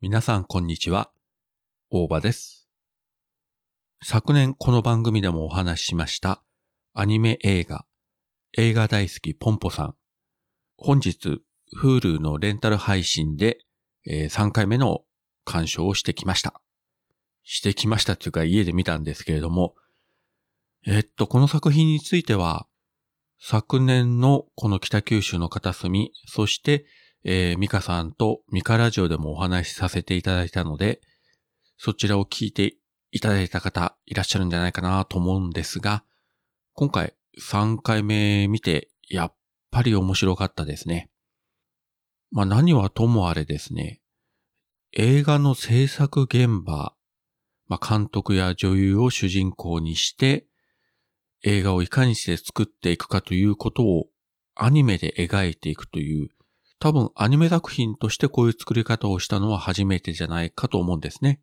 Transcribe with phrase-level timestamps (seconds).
[0.00, 1.10] 皆さんこんにちは。
[1.90, 2.68] 大場です。
[4.00, 6.40] 昨年この番組でもお話ししました
[6.94, 7.84] アニメ映画、
[8.56, 9.94] 映画大好きポンポさん。
[10.76, 11.42] 本日、
[11.82, 13.58] Hulu のレンタル配信で、
[14.06, 15.02] えー3回目の
[15.44, 16.60] 鑑賞をしてきました。
[17.42, 19.74] してきましたというか家で見たんですけれども、
[20.86, 22.68] えっと、この作品については、
[23.40, 26.86] 昨年のこの北九州の片隅、そして、
[27.24, 31.00] えー、ミカさんとミカラジオでもお話しさせていただいたので、
[31.76, 32.76] そちらを聞いて
[33.10, 36.04] いただいた方いらっしゃるんじゃないかなと思うんですが、
[36.74, 39.34] 今回3回目見て、やっ
[39.70, 41.10] ぱり面白かったですね。
[42.30, 44.00] まあ何はともあれですね、
[44.92, 46.94] 映画の制作現場、
[47.66, 50.46] まあ監督や女優を主人公にして、
[51.44, 54.06] 映画をいかにして作っていくかということを
[54.54, 56.28] アニメで描いていくという、
[56.80, 61.40] 多分アニメ作品としてこういう作り方をしたのは初めてじゃないかと思うんですね。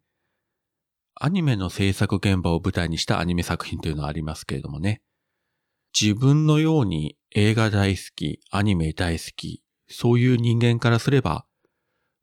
[1.16, 5.02] アニメの制作現場を舞台にしたアニメ作品というのはありますけれどもね。
[6.00, 11.45] 自分のように映画大好き、アニメ大好き、そういう人間からすれば、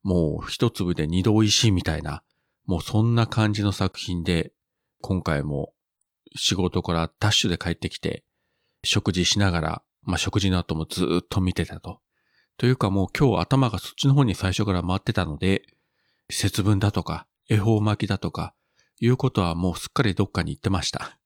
[0.03, 2.23] もう一粒で二度美味しいみたいな、
[2.67, 4.53] もうそんな感じの作品で、
[5.01, 5.73] 今回も
[6.37, 8.25] 仕事からダッシュで帰ってきて、
[8.85, 12.01] 食事しながら、まあ、食事の後もずっと見てたと。
[12.57, 15.63] というかもう今日頭がそっちの方に最初から回ってたので、
[16.31, 18.55] 節分だとか、恵方巻きだとか、
[19.01, 21.19] いうことはもうすっかりどっかに行ってました。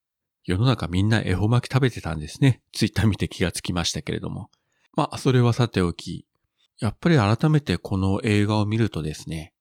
[0.45, 2.63] 世の中みんな恵方巻き食べてたんですね。
[2.73, 4.51] ツイッター見て気がつきましたけれども。
[4.95, 6.27] まあ、それはさておき、
[6.81, 9.53] やっぱり改めてこの映画を見るとですね、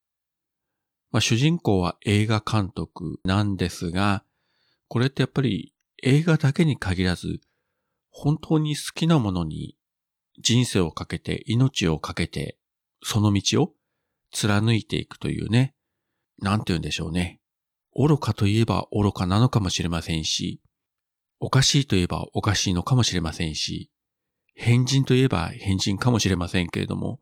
[1.10, 4.24] まあ、主人公は映画監督なんですが、
[4.88, 7.40] これってやっぱり映画だけに限らず、
[8.10, 9.76] 本当に好きなものに
[10.38, 12.58] 人生をかけて、命をかけて、
[13.02, 13.72] その道を
[14.32, 15.74] 貫いていくというね、
[16.38, 17.40] なんて言うんでしょうね。
[17.94, 20.60] 愚かといえば愚かなのかもしれませんし、
[21.40, 23.90] おかしいといえばおかしいのかもしれませんし、
[24.54, 27.20] 変人といえば変人かもしれませんけれども、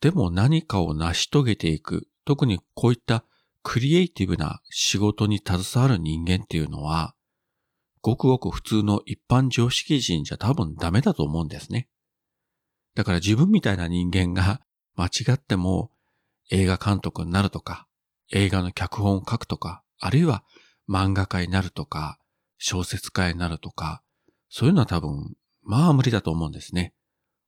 [0.00, 3.24] でも何かを成し遂げていく、特にこういった
[3.62, 7.14] クリエイティブな仕事に携わる人間っていうのは、
[8.00, 11.88] ごくごく普通の一般常識人じゃ多分ダメだと思うんですね。
[12.98, 14.60] だから自分みたいな人間が
[14.96, 15.92] 間違っても
[16.50, 17.86] 映画監督になるとか、
[18.32, 20.42] 映画の脚本を書くとか、あるいは
[20.88, 22.18] 漫画家になるとか、
[22.56, 24.02] 小説家になるとか、
[24.48, 26.92] そういうのは多分、まあ無理だと思うんですね。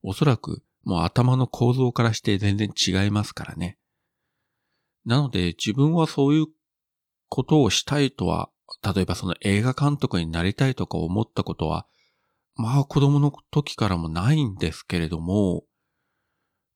[0.03, 3.77] おそらくもう頭の構造からして全然違いますからね。
[5.05, 6.47] なので自分はそういう
[7.29, 8.51] ことをしたいとは、
[8.95, 11.89] 例えばその映画監督になりたいとか思ったことは、
[12.61, 15.65] まあ子供の時からもないんですけれども、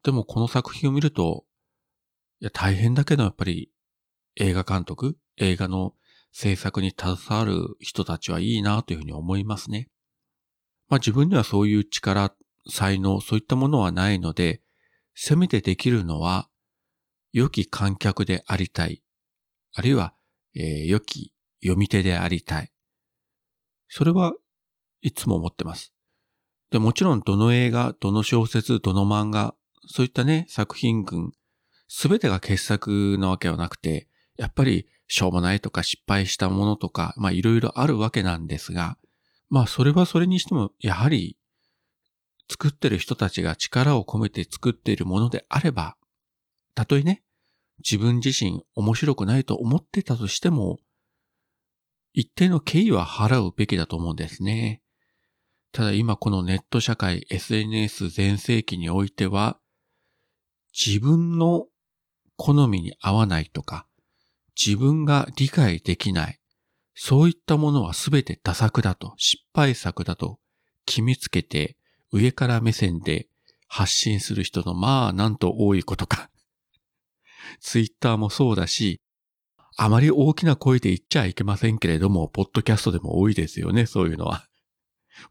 [0.03, 1.45] でもこの作品を見ると、
[2.41, 3.71] いや大変だけどやっぱり
[4.37, 5.93] 映画監督、映画の
[6.33, 9.91] 制作に携わる人たちはいいなというふうに思いますね。
[10.89, 12.35] まあ自分にはそういう力、
[12.71, 14.63] 才能、そういったものはないので、
[15.15, 16.49] せめてできるのは、
[17.35, 19.03] 良き観客でありたい。
[19.75, 20.15] あるいは、
[20.55, 22.73] えー良き読み手でありたい。
[23.89, 24.33] それは
[25.05, 25.93] いつも思ってます。
[26.71, 29.55] で、もちろんどの映画、どの小説、どの漫画、
[29.87, 31.33] そういったね、作品群、
[31.89, 38.97] すべてが傑作なわけはなくて、やっぱりしょうもないとか失敗したものとか、まあいろいろあるわけなんですが、
[39.51, 41.37] まあそれはそれにしても、やはり
[42.51, 45.99] 作ってる人たちが力を込めて作っているものであれば、
[46.75, 47.23] たとえね、
[47.79, 50.79] 自分自身面白くないと思ってたとしても、
[52.15, 54.81] 一定の敬意は払うべきだと思うんですね。
[55.75, 59.59] ただ今このネット社会 SNS 全盛期においては、
[60.73, 61.67] 自分の
[62.37, 63.85] 好みに合わないとか、
[64.55, 66.39] 自分が理解できない、
[66.95, 70.39] そういったものはすべて打作だと、失敗作だと
[70.87, 71.77] 決めつけて
[72.13, 73.27] 上から目線で
[73.67, 76.31] 発信する人のまあなんと多いことか。
[77.59, 79.01] ツイッターもそうだし、
[79.77, 84.47] あまり大きな声で言っちゃいけませんけれども、ポッドキャストでも多いですよね、そういうのは。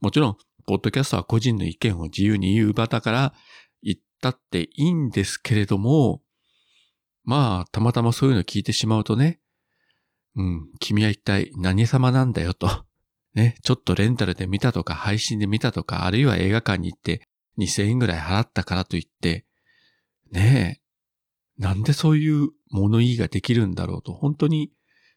[0.01, 3.33] もちろん、ポッドキャストは個人の意見を自由に言う場だから
[3.81, 6.21] 言ったっていいんですけれども、
[7.23, 9.39] まあ、たまたまそういうの聞いてしまうとね、
[10.35, 12.85] うん、君は一体何様なんだよと。
[13.33, 17.27] ね、ちょっとレンタルで見たとか配信で見たとか、あるいは映画館に行って
[17.57, 19.45] 2000円ぐらい払ったからといって、
[20.31, 20.81] ね
[21.57, 24.71] え、なんでそういう物言いができるんだろうと、本当に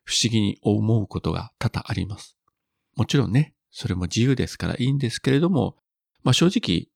[0.05, 2.39] 不思議に思うことが多々あります。
[2.95, 5.77] もちろんね、それも自由ですからいいんですけれども、
[6.25, 6.89] まあ正直、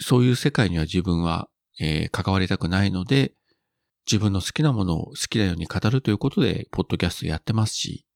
[0.00, 3.34] そういう世界には自分は、えー関わりたくないので、
[4.10, 8.06] 自分の好きなものを好きなように語るということで、ポッドキャストやってますし、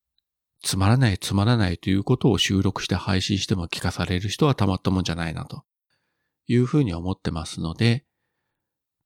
[0.63, 5.65] つまらないつまらないということを収録して配信しても聞かされる人はたまったもんじゃないなと
[6.47, 8.07] いうふうに思ってますので、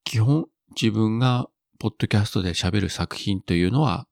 [0.05, 0.47] 基本
[0.81, 1.49] 自分が
[1.81, 4.07] ポッドキャストで喋る作品というのは、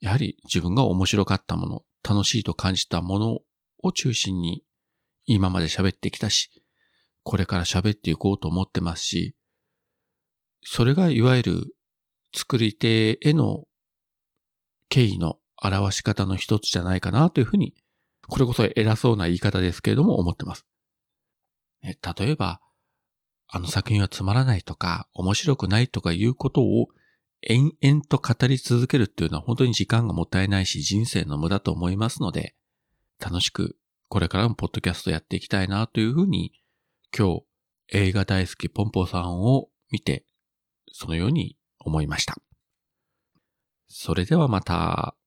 [0.00, 3.38] やはり自分が面白かったもの、楽しいと感じたもの
[3.82, 4.64] を中心に
[5.26, 6.50] 今まで喋ってきたし、
[7.22, 9.34] これから喋っていこうと思ってますし、
[10.62, 11.64] それがいわゆる
[12.34, 13.64] 作り手への
[14.88, 17.74] 敬意の表し方の一つじゃないかなというふうに、
[18.28, 20.66] これこそ偉そうな言い方ですけれども思ってます。
[21.82, 22.60] 例えば、
[23.48, 26.88] あの作品はつまらないとか、面白くないとかいうことを
[27.42, 32.54] 延々と語り続けるっていうのは本当に時間がもったいないし人生の無駄と思いますので、
[33.20, 33.76] 楽しく
[34.08, 36.52] これからもポッドキャストやっていきたいなというふうに、
[37.16, 37.42] 今日
[37.92, 40.24] 映画大好きポンポさんを見て、
[40.92, 42.36] そのように思いました。
[43.88, 45.17] それではまた。